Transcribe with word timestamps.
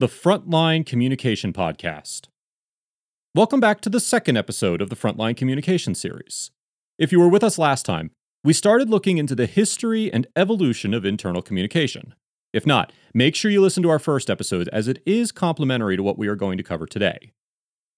the 0.00 0.08
Frontline 0.08 0.84
Communication 0.84 1.52
Podcast. 1.52 2.22
Welcome 3.32 3.60
back 3.60 3.80
to 3.82 3.88
the 3.88 4.00
second 4.00 4.36
episode 4.36 4.82
of 4.82 4.90
the 4.90 4.96
Frontline 4.96 5.36
Communication 5.36 5.94
series. 5.94 6.50
If 6.98 7.12
you 7.12 7.20
were 7.20 7.28
with 7.28 7.44
us 7.44 7.58
last 7.58 7.86
time, 7.86 8.10
we 8.42 8.54
started 8.54 8.90
looking 8.90 9.18
into 9.18 9.36
the 9.36 9.46
history 9.46 10.12
and 10.12 10.26
evolution 10.34 10.94
of 10.94 11.04
internal 11.04 11.42
communication. 11.42 12.16
If 12.52 12.66
not, 12.66 12.92
make 13.14 13.36
sure 13.36 13.52
you 13.52 13.60
listen 13.60 13.84
to 13.84 13.88
our 13.88 14.00
first 14.00 14.28
episode 14.28 14.68
as 14.72 14.88
it 14.88 15.00
is 15.06 15.30
complementary 15.30 15.96
to 15.96 16.02
what 16.02 16.18
we 16.18 16.26
are 16.26 16.34
going 16.34 16.58
to 16.58 16.64
cover 16.64 16.86
today. 16.86 17.30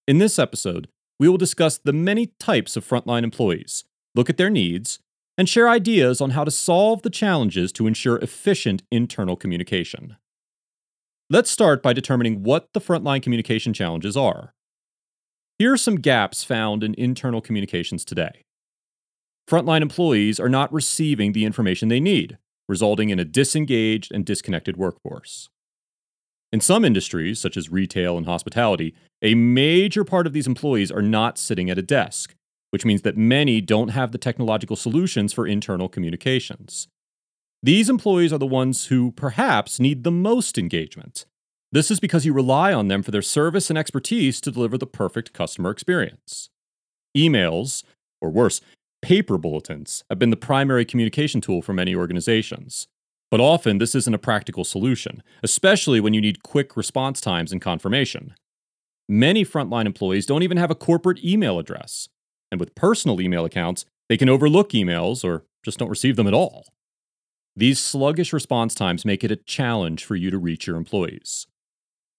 In 0.07 0.19
this 0.19 0.39
episode, 0.39 0.89
we 1.19 1.31
will 1.31 1.39
discuss 1.39 1.79
the 1.79 1.95
many 1.95 2.27
types 2.39 2.77
of 2.77 2.87
frontline 2.87 3.25
employees, 3.25 3.85
look 4.15 4.29
at 4.29 4.37
their 4.37 4.51
needs, 4.51 4.99
and 5.39 5.49
share 5.49 5.67
ideas 5.67 6.21
on 6.21 6.33
how 6.33 6.45
to 6.45 6.51
solve 6.51 7.01
the 7.01 7.11
challenges 7.11 7.73
to 7.73 7.87
ensure 7.87 8.19
efficient 8.19 8.83
internal 8.93 9.35
communication. 9.35 10.17
Let's 11.29 11.51
start 11.51 11.83
by 11.83 11.93
determining 11.93 12.45
what 12.45 12.69
the 12.73 12.81
frontline 12.81 13.21
communication 13.21 13.73
challenges 13.73 14.17
are. 14.17 14.55
Here 15.59 15.73
are 15.73 15.77
some 15.77 15.97
gaps 15.97 16.45
found 16.45 16.85
in 16.85 16.95
internal 16.95 17.41
communications 17.41 18.05
today. 18.05 18.45
Frontline 19.51 19.83
employees 19.83 20.39
are 20.39 20.49
not 20.49 20.73
receiving 20.73 21.33
the 21.33 21.45
information 21.45 21.89
they 21.89 21.99
need, 21.99 22.39
resulting 22.69 23.11
in 23.11 23.19
a 23.19 23.25
disengaged 23.25 24.13
and 24.13 24.25
disconnected 24.25 24.77
workforce. 24.77 25.49
In 26.53 26.61
some 26.61 26.85
industries, 26.85 27.41
such 27.41 27.57
as 27.57 27.73
retail 27.73 28.17
and 28.17 28.27
hospitality, 28.27 28.95
a 29.21 29.35
major 29.35 30.05
part 30.05 30.29
of 30.29 30.33
these 30.33 30.47
employees 30.47 30.93
are 30.93 31.03
not 31.03 31.39
sitting 31.39 31.69
at 31.71 31.79
a 31.79 31.83
desk, 31.83 32.37
which 32.71 32.85
means 32.85 33.03
that 33.03 33.17
many 33.17 33.61
don't 33.61 33.89
have 33.89 34.13
the 34.13 34.19
technological 34.19 34.77
solutions 34.77 35.33
for 35.33 35.45
internal 35.45 35.89
communications. 35.89 36.87
These 37.67 37.91
employees 37.91 38.33
are 38.33 38.39
the 38.39 38.47
ones 38.47 38.87
who 38.87 39.11
perhaps 39.11 39.81
need 39.81 40.05
the 40.05 40.13
most 40.13 40.57
engagement. 40.57 41.27
This 41.73 41.91
is 41.91 41.99
because 41.99 42.25
you 42.25 42.33
rely 42.33 42.73
on 42.73 42.87
them 42.87 43.03
for 43.03 43.11
their 43.11 43.23
service 43.23 43.71
and 43.71 43.77
expertise 43.77 44.41
to 44.43 44.53
deliver 44.53 44.79
the 44.79 44.87
perfect 44.87 45.33
customer 45.33 45.71
experience. 45.73 46.49
Emails, 47.17 47.83
or 48.21 48.31
worse, 48.31 48.61
paper 49.03 49.37
bulletins, 49.37 50.05
have 50.09 50.21
been 50.21 50.31
the 50.31 50.37
primary 50.37 50.85
communication 50.85 51.41
tool 51.41 51.61
for 51.61 51.73
many 51.73 51.93
organizations. 51.93 52.87
But 53.33 53.41
often, 53.41 53.79
this 53.79 53.97
isn't 53.97 54.15
a 54.15 54.17
practical 54.17 54.63
solution, 54.63 55.25
especially 55.43 55.99
when 55.99 56.15
you 56.15 56.21
need 56.21 56.45
quick 56.45 56.77
response 56.77 57.21
times 57.21 57.51
and 57.51 57.61
confirmation. 57.61 58.37
Many 59.09 59.45
frontline 59.45 59.87
employees 59.87 60.25
don't 60.25 60.45
even 60.45 60.57
have 60.57 60.71
a 60.71 60.77
corporate 60.77 61.25
email 61.25 61.59
address, 61.59 62.09
and 62.53 62.61
with 62.61 62.77
personal 62.77 63.21
email 63.21 63.45
accounts, 63.45 63.85
they 64.09 64.17
can 64.17 64.29
overlook 64.29 64.71
emails 64.71 65.25
or 65.25 65.47
just 65.65 65.81
don't 65.81 65.91
receive 65.91 66.15
them 66.15 66.29
at 66.29 66.33
all. 66.33 66.67
These 67.59 67.81
sluggish 67.81 68.35
response 68.35 68.75
times 68.75 69.07
make 69.07 69.25
it 69.25 69.31
a 69.31 69.37
challenge 69.37 70.05
for 70.05 70.15
you 70.15 70.31
to 70.31 70.37
reach 70.37 70.67
your 70.67 70.77
employees. 70.77 71.47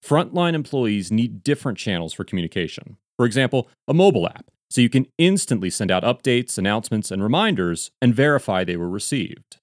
Frontline 0.03 0.55
employees 0.55 1.11
need 1.11 1.43
different 1.43 1.77
channels 1.77 2.11
for 2.11 2.23
communication. 2.23 2.97
For 3.17 3.25
example, 3.25 3.69
a 3.87 3.93
mobile 3.93 4.27
app, 4.27 4.49
so 4.71 4.81
you 4.81 4.89
can 4.89 5.05
instantly 5.19 5.69
send 5.69 5.91
out 5.91 6.03
updates, 6.03 6.57
announcements, 6.57 7.11
and 7.11 7.21
reminders 7.21 7.91
and 8.01 8.15
verify 8.15 8.63
they 8.63 8.77
were 8.77 8.89
received. 8.89 9.57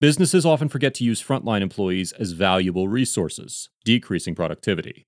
Businesses 0.00 0.46
often 0.46 0.68
forget 0.68 0.94
to 0.94 1.04
use 1.04 1.22
frontline 1.22 1.62
employees 1.62 2.12
as 2.12 2.32
valuable 2.32 2.86
resources, 2.86 3.68
decreasing 3.84 4.34
productivity. 4.36 5.06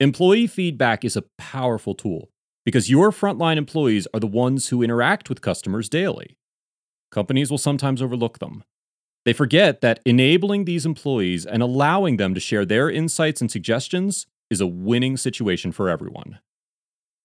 Employee 0.00 0.46
feedback 0.46 1.04
is 1.04 1.16
a 1.16 1.24
powerful 1.38 1.94
tool 1.94 2.30
because 2.64 2.90
your 2.90 3.12
frontline 3.12 3.56
employees 3.56 4.08
are 4.12 4.20
the 4.20 4.26
ones 4.26 4.68
who 4.68 4.82
interact 4.82 5.28
with 5.28 5.40
customers 5.40 5.88
daily. 5.88 6.36
Companies 7.16 7.50
will 7.50 7.56
sometimes 7.56 8.02
overlook 8.02 8.40
them. 8.40 8.62
They 9.24 9.32
forget 9.32 9.80
that 9.80 10.00
enabling 10.04 10.66
these 10.66 10.84
employees 10.84 11.46
and 11.46 11.62
allowing 11.62 12.18
them 12.18 12.34
to 12.34 12.40
share 12.40 12.66
their 12.66 12.90
insights 12.90 13.40
and 13.40 13.50
suggestions 13.50 14.26
is 14.50 14.60
a 14.60 14.66
winning 14.66 15.16
situation 15.16 15.72
for 15.72 15.88
everyone. 15.88 16.40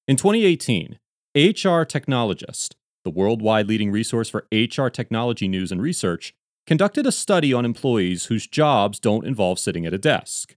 In 0.08 0.16
2018, 0.16 0.98
HR 1.36 1.83
Technologist, 1.83 2.76
the 3.04 3.10
worldwide 3.10 3.67
leading 3.67 3.92
resource 3.92 4.30
for 4.30 4.48
HR 4.49 4.88
technology 4.88 5.49
news 5.49 5.73
and 5.73 5.82
research, 5.82 6.33
conducted 6.65 7.05
a 7.05 7.11
study 7.11 7.52
on 7.52 7.65
employees 7.65 8.27
whose 8.27 8.48
jobs 8.48 8.98
don't 8.98 9.27
involve 9.27 9.60
sitting 9.60 9.86
at 9.86 9.94
a 9.94 9.98
desk. 9.98 10.55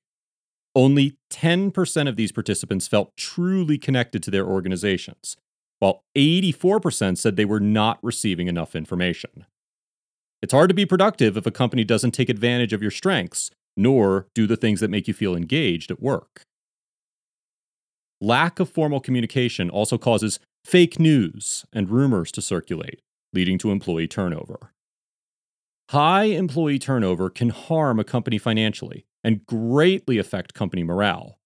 Only 0.77 1.17
10% 1.33 2.09
of 2.09 2.15
these 2.15 2.31
participants 2.31 2.87
felt 2.87 3.17
truly 3.17 3.79
connected 3.79 4.23
to 4.23 4.31
their 4.31 4.47
organizations, 4.47 5.37
while 5.79 6.03
84% 6.17 7.19
said 7.19 7.37
they 7.37 7.45
were 7.45 7.61
not 7.61 7.99
receiving 8.03 8.49
enough 8.49 8.75
information. 8.75 9.47
It's 10.43 10.53
hard 10.53 10.69
to 10.69 10.75
be 10.75 10.87
productive 10.87 11.37
if 11.37 11.47
a 11.47 11.51
company 11.51 11.85
doesn't 11.85 12.13
take 12.13 12.29
advantage 12.29 12.73
of 12.73 12.83
your 12.83 12.91
strengths, 12.91 13.51
nor 13.77 14.27
do 14.35 14.47
the 14.47 14.57
things 14.57 14.81
that 14.81 14.91
make 14.91 15.09
you 15.09 15.15
feel 15.15 15.35
engaged 15.35 15.91
at 15.91 16.03
work. 16.03 16.43
Lack 18.21 18.61
of 18.61 18.71
formal 18.71 19.01
communication 19.01 19.69
also 19.71 19.99
causes 19.99 20.39
fake 20.65 20.99
news 20.99 21.65
and 21.73 21.91
rumors 21.91 22.31
to 22.33 22.43
circulate, 22.43 23.01
leading 23.33 23.59
to 23.59 23.71
employee 23.71 24.09
turnover. 24.09 24.73
High 25.91 26.25
employee 26.25 26.79
turnover 26.79 27.29
can 27.29 27.51
harm 27.51 27.99
a 28.01 28.05
company 28.05 28.39
financially 28.39 29.05
and 29.23 29.45
greatly 29.47 30.19
affect 30.19 30.55
company 30.55 30.83
morale. 30.83 31.39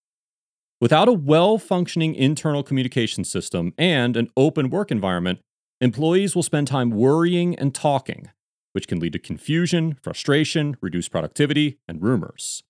Without 0.80 1.08
a 1.08 1.12
well 1.12 1.58
functioning 1.58 2.14
internal 2.14 2.62
communication 2.62 3.24
system 3.24 3.74
and 3.76 4.16
an 4.16 4.28
open 4.36 4.70
work 4.70 4.92
environment, 4.92 5.40
employees 5.80 6.36
will 6.36 6.42
spend 6.44 6.68
time 6.68 6.90
worrying 6.90 7.56
and 7.56 7.74
talking, 7.74 8.30
which 8.72 8.86
can 8.86 9.00
lead 9.00 9.12
to 9.12 9.18
confusion, 9.18 9.98
frustration, 10.00 10.76
reduced 10.80 11.10
productivity, 11.10 11.78
and 11.88 12.00
rumors. 12.00 12.62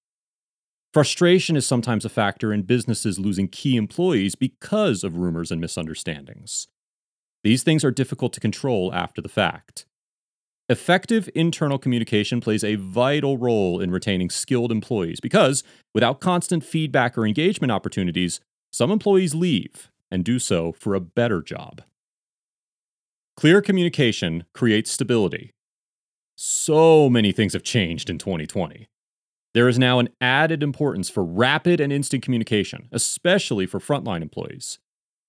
Frustration 0.95 1.55
is 1.55 1.67
sometimes 1.67 2.07
a 2.07 2.09
factor 2.09 2.51
in 2.51 2.63
businesses 2.63 3.19
losing 3.19 3.47
key 3.47 3.77
employees 3.77 4.35
because 4.35 5.05
of 5.05 5.19
rumors 5.19 5.51
and 5.51 5.61
misunderstandings. 5.61 6.69
These 7.45 7.63
things 7.63 7.85
are 7.85 7.91
difficult 7.91 8.33
to 8.33 8.41
control 8.41 8.93
after 8.95 9.21
the 9.21 9.29
fact. 9.29 9.85
Effective 10.71 11.31
internal 11.35 11.79
communication 11.79 12.43
plays 12.43 12.63
a 12.63 12.75
vital 12.75 13.39
role 13.39 13.81
in 13.81 13.91
retaining 13.91 14.29
skilled 14.29 14.71
employees 14.71 15.19
because, 15.19 15.63
without 15.95 16.21
constant 16.21 16.63
feedback 16.63 17.17
or 17.17 17.27
engagement 17.27 17.73
opportunities, 17.73 18.41
some 18.71 18.91
employees 18.91 19.35
leave 19.35 19.91
and 20.11 20.25
do 20.25 20.39
so 20.39 20.73
for 20.73 20.95
a 20.95 21.01
better 21.01 21.41
job. 21.41 21.81
Clear 23.35 23.63
communication 23.63 24.45
creates 24.53 24.91
stability. 24.91 25.53
So 26.37 27.09
many 27.09 27.33
things 27.33 27.55
have 27.55 27.63
changed 27.63 28.11
in 28.11 28.19
2020. 28.19 28.89
There 29.55 29.69
is 29.69 29.79
now 29.79 29.99
an 30.01 30.11
added 30.21 30.63
importance 30.63 31.09
for 31.09 31.25
rapid 31.25 31.81
and 31.81 31.91
instant 31.91 32.23
communication, 32.23 32.89
especially 32.93 33.65
for 33.65 33.81
frontline 33.81 34.21
employees. 34.21 34.79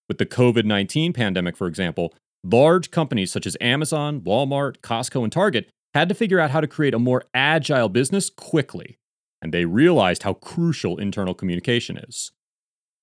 With 0.09 0.17
the 0.17 0.25
COVID 0.25 0.65
19 0.65 1.13
pandemic, 1.13 1.55
for 1.55 1.67
example, 1.67 2.13
Large 2.43 2.91
companies 2.91 3.31
such 3.31 3.45
as 3.45 3.57
Amazon, 3.59 4.21
Walmart, 4.21 4.77
Costco, 4.77 5.23
and 5.23 5.31
Target 5.31 5.69
had 5.93 6.07
to 6.09 6.15
figure 6.15 6.39
out 6.39 6.51
how 6.51 6.61
to 6.61 6.67
create 6.67 6.93
a 6.93 6.99
more 6.99 7.23
agile 7.33 7.89
business 7.89 8.29
quickly, 8.29 8.97
and 9.41 9.53
they 9.53 9.65
realized 9.65 10.23
how 10.23 10.33
crucial 10.33 10.97
internal 10.97 11.33
communication 11.33 11.97
is. 11.97 12.31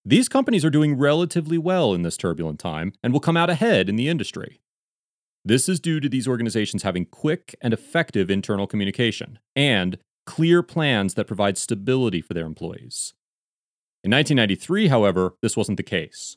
These 0.04 0.28
companies 0.28 0.64
are 0.64 0.70
doing 0.70 0.96
relatively 0.96 1.58
well 1.58 1.92
in 1.92 2.02
this 2.02 2.16
turbulent 2.16 2.60
time 2.60 2.92
and 3.02 3.12
will 3.12 3.20
come 3.20 3.36
out 3.36 3.50
ahead 3.50 3.88
in 3.88 3.96
the 3.96 4.08
industry. 4.08 4.60
This 5.44 5.68
is 5.68 5.80
due 5.80 6.00
to 6.00 6.08
these 6.08 6.28
organizations 6.28 6.82
having 6.82 7.06
quick 7.06 7.54
and 7.60 7.74
effective 7.74 8.30
internal 8.30 8.66
communication 8.66 9.38
and 9.54 9.98
clear 10.24 10.62
plans 10.62 11.14
that 11.14 11.26
provide 11.26 11.58
stability 11.58 12.20
for 12.20 12.34
their 12.34 12.46
employees. 12.46 13.14
In 14.02 14.10
1993, 14.12 14.88
however, 14.88 15.34
this 15.42 15.56
wasn't 15.56 15.76
the 15.76 15.82
case. 15.82 16.36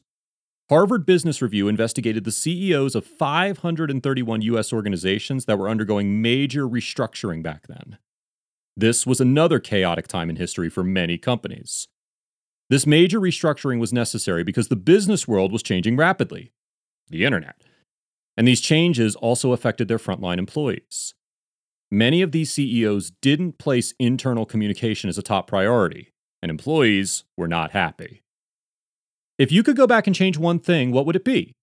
Harvard 0.69 1.03
Business 1.03 1.41
Review 1.41 1.67
investigated 1.67 2.25
the 2.25 2.31
CEOs 2.31 2.93
of 2.93 3.03
531 3.03 4.43
U.S. 4.43 4.71
organizations 4.71 5.45
that 5.45 5.57
were 5.57 5.67
undergoing 5.67 6.21
major 6.21 6.67
restructuring 6.67 7.41
back 7.41 7.65
then. 7.65 7.97
This 8.77 9.03
was 9.07 9.19
another 9.19 9.59
chaotic 9.59 10.07
time 10.07 10.29
in 10.29 10.35
history 10.35 10.69
for 10.69 10.83
many 10.83 11.17
companies. 11.17 11.87
This 12.69 12.85
major 12.85 13.19
restructuring 13.19 13.79
was 13.79 13.91
necessary 13.91 14.43
because 14.43 14.67
the 14.67 14.75
business 14.75 15.27
world 15.27 15.51
was 15.51 15.63
changing 15.63 15.97
rapidly 15.97 16.51
the 17.09 17.25
internet. 17.25 17.55
And 18.37 18.47
these 18.47 18.61
changes 18.61 19.15
also 19.15 19.53
affected 19.53 19.87
their 19.87 19.97
frontline 19.97 20.37
employees. 20.37 21.15
Many 21.89 22.21
of 22.21 22.31
these 22.31 22.53
CEOs 22.53 23.11
didn't 23.23 23.57
place 23.57 23.95
internal 23.97 24.45
communication 24.45 25.09
as 25.09 25.17
a 25.17 25.23
top 25.23 25.47
priority, 25.47 26.13
and 26.43 26.51
employees 26.51 27.23
were 27.35 27.47
not 27.47 27.71
happy. 27.71 28.21
If 29.39 29.53
you 29.53 29.63
could 29.63 29.77
go 29.77 29.87
back 29.87 30.05
and 30.05 30.13
change 30.13 30.37
one 30.37 30.59
thing, 30.59 30.91
what 30.91 31.05
would 31.05 31.15
it 31.15 31.23
be? 31.23 31.55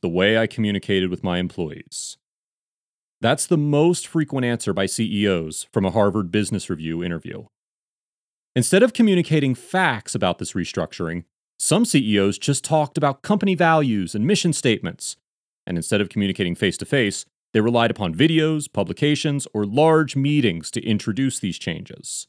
The 0.00 0.08
way 0.08 0.38
I 0.38 0.46
communicated 0.46 1.10
with 1.10 1.24
my 1.24 1.38
employees. 1.38 2.16
That's 3.20 3.46
the 3.46 3.58
most 3.58 4.06
frequent 4.06 4.44
answer 4.44 4.72
by 4.72 4.86
CEOs 4.86 5.66
from 5.72 5.84
a 5.84 5.90
Harvard 5.90 6.30
Business 6.30 6.70
Review 6.70 7.02
interview. 7.02 7.46
Instead 8.54 8.84
of 8.84 8.92
communicating 8.92 9.56
facts 9.56 10.14
about 10.14 10.38
this 10.38 10.52
restructuring, 10.52 11.24
some 11.58 11.84
CEOs 11.84 12.38
just 12.38 12.62
talked 12.62 12.96
about 12.96 13.22
company 13.22 13.56
values 13.56 14.14
and 14.14 14.24
mission 14.24 14.52
statements. 14.52 15.16
And 15.66 15.76
instead 15.76 16.00
of 16.00 16.10
communicating 16.10 16.54
face 16.54 16.78
to 16.78 16.84
face, 16.84 17.26
they 17.52 17.60
relied 17.60 17.90
upon 17.90 18.14
videos, 18.14 18.72
publications, 18.72 19.48
or 19.52 19.66
large 19.66 20.14
meetings 20.14 20.70
to 20.70 20.86
introduce 20.86 21.40
these 21.40 21.58
changes. 21.58 22.28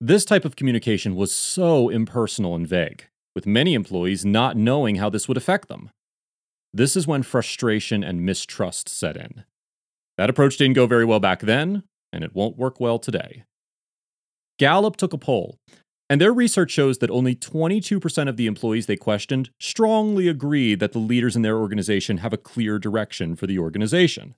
This 0.00 0.24
type 0.24 0.44
of 0.44 0.54
communication 0.54 1.16
was 1.16 1.34
so 1.34 1.88
impersonal 1.88 2.54
and 2.54 2.66
vague, 2.66 3.08
with 3.34 3.46
many 3.46 3.74
employees 3.74 4.24
not 4.24 4.56
knowing 4.56 4.96
how 4.96 5.10
this 5.10 5.28
would 5.28 5.36
affect 5.36 5.68
them. 5.68 5.90
This 6.72 6.96
is 6.96 7.06
when 7.06 7.22
frustration 7.22 8.02
and 8.02 8.24
mistrust 8.24 8.88
set 8.88 9.16
in. 9.16 9.44
That 10.16 10.30
approach 10.30 10.56
didn't 10.56 10.74
go 10.74 10.86
very 10.86 11.04
well 11.04 11.20
back 11.20 11.40
then, 11.40 11.84
and 12.12 12.24
it 12.24 12.34
won't 12.34 12.56
work 12.56 12.80
well 12.80 12.98
today. 12.98 13.44
Gallup 14.58 14.96
took 14.96 15.12
a 15.12 15.18
poll, 15.18 15.58
and 16.08 16.20
their 16.20 16.32
research 16.32 16.70
shows 16.70 16.98
that 16.98 17.10
only 17.10 17.34
22% 17.34 18.28
of 18.28 18.36
the 18.36 18.46
employees 18.46 18.86
they 18.86 18.96
questioned 18.96 19.50
strongly 19.58 20.28
agreed 20.28 20.78
that 20.80 20.92
the 20.92 20.98
leaders 20.98 21.34
in 21.34 21.42
their 21.42 21.58
organization 21.58 22.18
have 22.18 22.32
a 22.32 22.38
clear 22.38 22.78
direction 22.78 23.34
for 23.34 23.46
the 23.46 23.58
organization. 23.58 24.34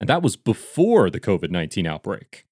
And 0.00 0.08
that 0.08 0.22
was 0.22 0.36
before 0.36 1.10
the 1.10 1.20
COVID 1.20 1.50
19 1.50 1.86
outbreak. 1.86 2.44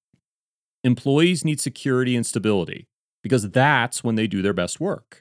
Employees 0.83 1.43
need 1.43 1.59
security 1.59 2.15
and 2.15 2.25
stability 2.25 2.87
because 3.23 3.49
that's 3.49 4.03
when 4.03 4.15
they 4.15 4.27
do 4.27 4.41
their 4.41 4.53
best 4.53 4.79
work. 4.79 5.20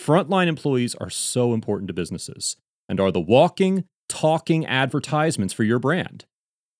Frontline 0.00 0.46
employees 0.46 0.94
are 0.94 1.10
so 1.10 1.52
important 1.52 1.86
to 1.88 1.92
businesses 1.92 2.56
and 2.88 2.98
are 2.98 3.12
the 3.12 3.20
walking, 3.20 3.84
talking 4.08 4.64
advertisements 4.64 5.52
for 5.52 5.62
your 5.62 5.78
brand. 5.78 6.24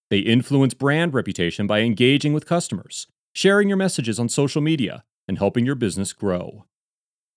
They 0.08 0.20
influence 0.20 0.72
brand 0.72 1.12
reputation 1.12 1.66
by 1.66 1.80
engaging 1.80 2.32
with 2.32 2.46
customers, 2.46 3.08
sharing 3.34 3.68
your 3.68 3.76
messages 3.76 4.18
on 4.18 4.30
social 4.30 4.62
media, 4.62 5.04
and 5.28 5.36
helping 5.36 5.66
your 5.66 5.74
business 5.74 6.14
grow. 6.14 6.64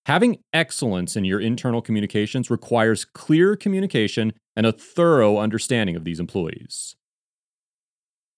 Having 0.06 0.40
excellence 0.54 1.18
in 1.18 1.26
your 1.26 1.42
internal 1.42 1.82
communications 1.82 2.50
requires 2.50 3.04
clear 3.04 3.58
communication 3.58 4.32
and 4.56 4.66
a 4.66 4.72
thorough 4.72 5.38
understanding 5.38 5.98
of 5.98 6.06
these 6.06 6.20
employees. 6.20 6.96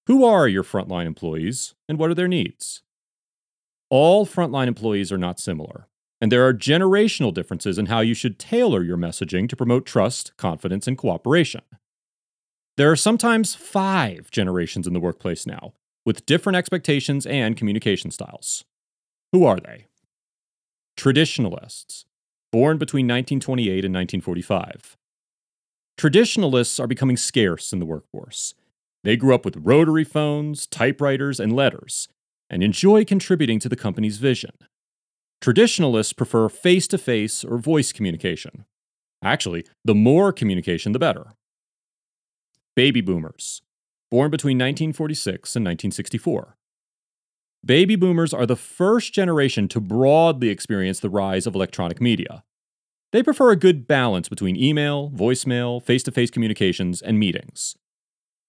Who 0.08 0.26
are 0.26 0.48
your 0.48 0.64
frontline 0.64 1.06
employees 1.06 1.76
and 1.88 2.00
what 2.00 2.10
are 2.10 2.16
their 2.16 2.28
needs? 2.28 2.82
All 3.92 4.26
frontline 4.26 4.68
employees 4.68 5.12
are 5.12 5.18
not 5.20 5.40
similar, 5.40 5.88
and 6.26 6.32
there 6.32 6.48
are 6.48 6.56
generational 6.56 7.32
differences 7.32 7.78
in 7.78 7.86
how 7.86 8.00
you 8.00 8.16
should 8.16 8.40
tailor 8.40 8.82
your 8.82 8.98
messaging 8.98 9.48
to 9.48 9.56
promote 9.56 9.86
trust, 9.86 10.36
confidence, 10.38 10.88
and 10.88 10.98
cooperation. 10.98 11.62
There 12.78 12.92
are 12.92 12.96
sometimes 12.96 13.54
five 13.54 14.32
generations 14.32 14.88
in 14.88 14.94
the 14.94 15.00
workplace 15.00 15.46
now, 15.46 15.74
with 16.04 16.26
different 16.26 16.56
expectations 16.56 17.28
and 17.28 17.56
communication 17.56 18.10
styles. 18.10 18.64
Who 19.34 19.46
are 19.46 19.60
they? 19.60 19.86
Traditionalists, 20.98 22.06
born 22.52 22.80
between 22.80 23.06
1928 23.06 23.86
and 23.86 23.94
1945. 23.94 24.98
Traditionalists 25.96 26.80
are 26.80 26.88
becoming 26.88 27.18
scarce 27.18 27.72
in 27.72 27.78
the 27.78 27.86
workforce 27.86 28.56
they 29.04 29.16
grew 29.16 29.36
up 29.36 29.46
with 29.46 29.58
rotary 29.58 30.04
phones, 30.04 30.66
typewriters, 30.66 31.40
and 31.40 31.56
letters, 31.56 32.08
and 32.50 32.64
enjoy 32.64 33.06
contributing 33.06 33.60
to 33.60 33.70
the 33.70 33.76
company's 33.76 34.18
vision. 34.18 34.54
Traditionalists 35.42 36.14
prefer 36.14 36.50
face 36.50 36.88
to 36.88 36.98
face 36.98 37.44
or 37.44 37.58
voice 37.58 37.92
communication. 37.92 38.66
Actually, 39.24 39.66
the 39.84 39.96
more 39.96 40.32
communication, 40.32 40.92
the 40.92 41.00
better. 41.00 41.34
Baby 42.76 43.02
boomers, 43.02 43.62
born 44.12 44.30
between 44.32 44.58
1946 44.58 45.56
and 45.56 45.66
1964. 45.66 46.58
Baby 47.66 47.96
boomers 47.96 48.34
are 48.34 48.46
the 48.46 48.56
first 48.56 49.14
generation 49.14 49.68
to 49.70 49.80
broadly 49.80 50.50
experience 50.50 51.00
the 51.00 51.10
rise 51.10 51.48
of 51.48 51.56
electronic 51.56 52.00
media. 52.00 52.44
They 53.12 53.24
prefer 53.24 53.50
a 53.52 53.56
good 53.56 53.88
balance 53.88 54.30
between 54.30 54.56
email, 54.56 55.10
voicemail, 55.10 55.82
face 55.82 56.04
to 56.04 56.12
face 56.12 56.30
communications, 56.30 57.02
and 57.02 57.18
meetings. 57.18 57.76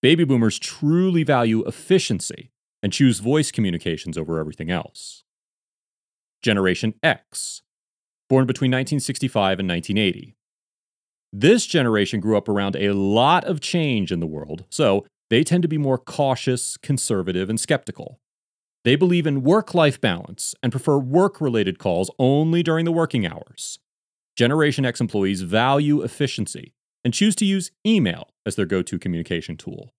Baby 0.02 0.24
boomers 0.24 0.58
truly 0.58 1.22
value 1.22 1.64
efficiency 1.66 2.50
and 2.82 2.92
choose 2.92 3.20
voice 3.20 3.50
communications 3.50 4.18
over 4.18 4.38
everything 4.38 4.70
else. 4.70 5.24
Generation 6.46 6.94
X, 7.02 7.60
born 8.28 8.46
between 8.46 8.70
1965 8.70 9.58
and 9.58 9.68
1980. 9.68 10.36
This 11.32 11.66
generation 11.66 12.20
grew 12.20 12.36
up 12.36 12.48
around 12.48 12.76
a 12.76 12.92
lot 12.92 13.42
of 13.42 13.58
change 13.60 14.12
in 14.12 14.20
the 14.20 14.28
world, 14.28 14.64
so 14.70 15.04
they 15.28 15.42
tend 15.42 15.62
to 15.62 15.68
be 15.68 15.76
more 15.76 15.98
cautious, 15.98 16.76
conservative, 16.76 17.50
and 17.50 17.58
skeptical. 17.58 18.20
They 18.84 18.94
believe 18.94 19.26
in 19.26 19.42
work 19.42 19.74
life 19.74 20.00
balance 20.00 20.54
and 20.62 20.70
prefer 20.70 20.98
work 20.98 21.40
related 21.40 21.80
calls 21.80 22.12
only 22.16 22.62
during 22.62 22.84
the 22.84 22.92
working 22.92 23.26
hours. 23.26 23.80
Generation 24.36 24.86
X 24.86 25.00
employees 25.00 25.40
value 25.40 26.00
efficiency 26.00 26.74
and 27.04 27.12
choose 27.12 27.34
to 27.34 27.44
use 27.44 27.72
email 27.84 28.28
as 28.46 28.54
their 28.54 28.66
go 28.66 28.82
to 28.82 29.00
communication 29.00 29.56
tool. 29.56 29.92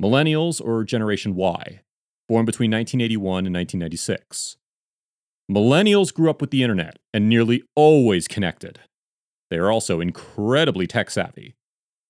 Millennials 0.00 0.64
or 0.64 0.84
Generation 0.84 1.34
Y, 1.34 1.80
born 2.28 2.44
between 2.44 2.70
1981 2.70 3.46
and 3.46 3.54
1996. 3.56 4.58
Millennials 5.50 6.12
grew 6.12 6.30
up 6.30 6.40
with 6.40 6.50
the 6.50 6.62
internet 6.62 6.98
and 7.12 7.28
nearly 7.28 7.62
always 7.74 8.26
connected. 8.26 8.80
They 9.50 9.58
are 9.58 9.70
also 9.70 10.00
incredibly 10.00 10.86
tech 10.86 11.10
savvy. 11.10 11.54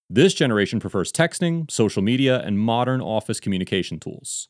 This 0.08 0.34
generation 0.34 0.78
prefers 0.78 1.10
texting, 1.10 1.68
social 1.70 2.02
media, 2.02 2.40
and 2.40 2.60
modern 2.60 3.00
office 3.00 3.40
communication 3.40 3.98
tools. 3.98 4.48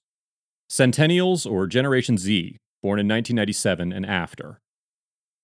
Centennials 0.68 1.50
or 1.50 1.66
Generation 1.66 2.18
Z, 2.18 2.58
born 2.82 2.98
in 2.98 3.08
1997 3.08 3.92
and 3.92 4.04
after. 4.04 4.60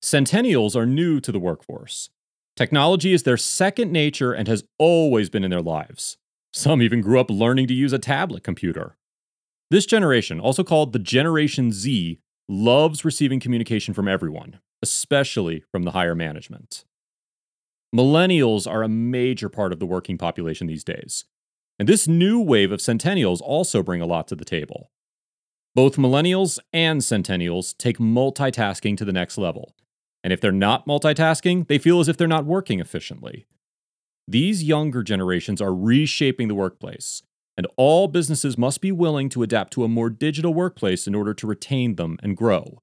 Centennials 0.02 0.76
are 0.76 0.86
new 0.86 1.20
to 1.20 1.32
the 1.32 1.38
workforce. 1.38 2.10
Technology 2.56 3.14
is 3.14 3.22
their 3.22 3.38
second 3.38 3.90
nature 3.90 4.32
and 4.32 4.48
has 4.48 4.64
always 4.78 5.30
been 5.30 5.44
in 5.44 5.50
their 5.50 5.62
lives. 5.62 6.18
Some 6.52 6.82
even 6.82 7.00
grew 7.00 7.20
up 7.20 7.30
learning 7.30 7.68
to 7.68 7.74
use 7.74 7.92
a 7.94 7.98
tablet 7.98 8.42
computer. 8.42 8.96
This 9.70 9.86
generation, 9.86 10.40
also 10.40 10.64
called 10.64 10.92
the 10.92 10.98
Generation 10.98 11.72
Z, 11.72 12.18
loves 12.50 13.04
receiving 13.04 13.38
communication 13.38 13.94
from 13.94 14.08
everyone, 14.08 14.58
especially 14.82 15.62
from 15.70 15.84
the 15.84 15.92
higher 15.92 16.16
management. 16.16 16.84
Millennials 17.94 18.70
are 18.70 18.82
a 18.82 18.88
major 18.88 19.48
part 19.48 19.72
of 19.72 19.78
the 19.78 19.86
working 19.86 20.18
population 20.18 20.66
these 20.66 20.84
days, 20.84 21.24
and 21.78 21.88
this 21.88 22.08
new 22.08 22.40
wave 22.40 22.72
of 22.72 22.80
centennials 22.80 23.40
also 23.40 23.82
bring 23.82 24.00
a 24.00 24.06
lot 24.06 24.26
to 24.28 24.34
the 24.34 24.44
table. 24.44 24.90
Both 25.76 25.96
millennials 25.96 26.58
and 26.72 27.00
centennials 27.00 27.72
take 27.72 27.98
multitasking 27.98 28.96
to 28.96 29.04
the 29.04 29.12
next 29.12 29.38
level, 29.38 29.76
and 30.24 30.32
if 30.32 30.40
they're 30.40 30.50
not 30.50 30.86
multitasking, 30.86 31.68
they 31.68 31.78
feel 31.78 32.00
as 32.00 32.08
if 32.08 32.16
they're 32.16 32.26
not 32.26 32.46
working 32.46 32.80
efficiently. 32.80 33.46
These 34.26 34.64
younger 34.64 35.04
generations 35.04 35.60
are 35.60 35.74
reshaping 35.74 36.48
the 36.48 36.54
workplace, 36.56 37.22
and 37.60 37.66
all 37.76 38.08
businesses 38.08 38.56
must 38.56 38.80
be 38.80 38.90
willing 38.90 39.28
to 39.28 39.42
adapt 39.42 39.70
to 39.70 39.84
a 39.84 39.88
more 39.88 40.08
digital 40.08 40.54
workplace 40.54 41.06
in 41.06 41.14
order 41.14 41.34
to 41.34 41.46
retain 41.46 41.96
them 41.96 42.16
and 42.22 42.34
grow. 42.34 42.80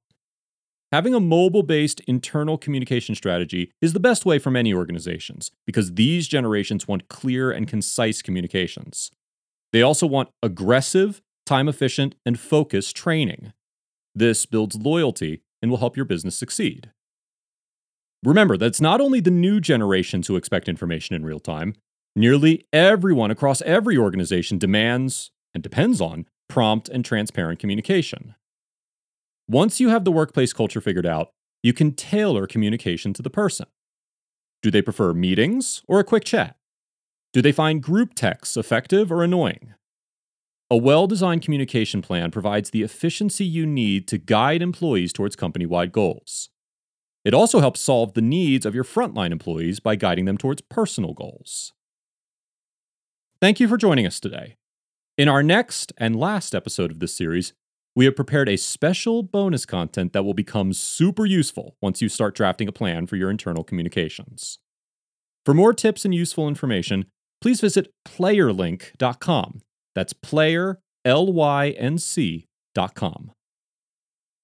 Having 0.92 1.16
a 1.16 1.20
mobile 1.20 1.64
based 1.64 2.00
internal 2.02 2.60
communication 2.60 3.16
strategy 3.16 3.72
is 3.82 3.94
the 3.94 4.00
best 4.00 4.24
way 4.24 4.38
for 4.38 4.52
many 4.52 4.72
organizations 4.72 5.50
because 5.66 5.96
these 5.96 6.28
generations 6.28 6.88
want 6.88 7.08
clear 7.08 7.50
and 7.50 7.68
concise 7.68 8.22
communications. 8.22 9.10
They 9.74 9.82
also 9.82 10.06
want 10.06 10.30
aggressive, 10.44 11.24
time 11.48 11.68
efficient, 11.68 12.14
and 12.24 12.40
focused 12.40 12.96
training. 12.96 13.54
This 14.14 14.46
builds 14.46 14.76
loyalty 14.76 15.42
and 15.60 15.72
will 15.72 15.80
help 15.80 15.98
your 15.98 16.06
business 16.06 16.38
succeed. 16.38 16.92
Remember, 18.24 18.58
that's 18.58 18.80
not 18.80 19.02
only 19.02 19.22
the 19.22 19.32
new 19.32 19.60
generations 19.60 20.28
who 20.28 20.36
expect 20.36 20.70
information 20.70 21.16
in 21.16 21.26
real 21.26 21.40
time, 21.40 21.74
nearly 22.18 22.66
everyone 22.74 23.30
across 23.30 23.62
every 23.62 23.96
organization 23.96 24.58
demands 24.58 25.30
and 25.54 25.62
depends 25.62 26.02
on 26.02 26.26
prompt 26.50 26.90
and 26.90 27.06
transparent 27.06 27.60
communication. 27.60 28.34
Once 29.48 29.80
you 29.80 29.90
have 29.90 30.04
the 30.04 30.12
workplace 30.12 30.52
culture 30.52 30.82
figured 30.82 31.06
out, 31.06 31.30
you 31.62 31.74
can 31.74 31.94
tailor 31.94 32.48
communication 32.48 33.14
to 33.14 33.22
the 33.22 33.30
person. 33.30 33.68
Do 34.64 34.72
they 34.72 34.82
prefer 34.82 35.14
meetings 35.14 35.84
or 35.88 36.00
a 36.00 36.04
quick 36.04 36.26
chat? 36.26 36.58
Do 37.34 37.42
they 37.42 37.52
find 37.52 37.84
group 37.84 38.16
texts 38.16 38.58
effective 38.58 39.12
or 39.12 39.24
annoying? 39.24 39.76
A 40.72 40.76
well 40.76 41.06
designed 41.06 41.44
communication 41.44 42.02
plan 42.02 42.32
provides 42.32 42.72
the 42.72 42.82
efficiency 42.82 43.46
you 43.46 43.66
need 43.66 44.08
to 44.08 44.18
guide 44.18 44.62
employees 44.62 45.14
towards 45.14 45.36
company 45.36 45.66
wide 45.66 45.92
goals. 45.92 46.50
It 47.24 47.34
also 47.34 47.60
helps 47.60 47.80
solve 47.80 48.14
the 48.14 48.22
needs 48.22 48.66
of 48.66 48.74
your 48.74 48.84
frontline 48.84 49.32
employees 49.32 49.80
by 49.80 49.96
guiding 49.96 50.26
them 50.26 50.38
towards 50.38 50.62
personal 50.62 51.14
goals. 51.14 51.74
Thank 53.40 53.60
you 53.60 53.68
for 53.68 53.78
joining 53.78 54.08
us 54.08 54.20
today. 54.20 54.56
In 55.16 55.30
our 55.30 55.44
next 55.44 55.94
and 55.98 56.16
last 56.16 56.56
episode 56.56 56.90
of 56.90 57.00
this 57.00 57.16
series, 57.16 57.54
we 57.96 58.06
have 58.06 58.16
prepared 58.16 58.50
a 58.50 58.58
special 58.58 59.22
bonus 59.22 59.64
content 59.64 60.14
that 60.14 60.24
will 60.24 60.34
become 60.34 60.74
super 60.74 61.24
useful 61.26 61.76
once 61.80 62.02
you 62.02 62.10
start 62.10 62.34
drafting 62.34 62.68
a 62.68 62.72
plan 62.72 63.06
for 63.06 63.16
your 63.16 63.30
internal 63.30 63.64
communications. 63.64 64.58
For 65.46 65.54
more 65.54 65.74
tips 65.74 66.04
and 66.04 66.16
useful 66.16 66.48
information, 66.48 67.06
please 67.40 67.62
visit 67.62 67.92
playerlync.com. 68.08 69.62
That's 69.94 70.14
player, 70.14 70.80
L 71.06 71.32
Y 71.32 71.70
N 71.78 72.00
C.com. 72.00 73.32